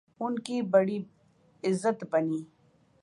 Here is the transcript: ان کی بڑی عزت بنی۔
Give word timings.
ان 0.21 0.39
کی 0.39 0.61
بڑی 0.61 1.03
عزت 1.63 2.03
بنی۔ 2.11 2.43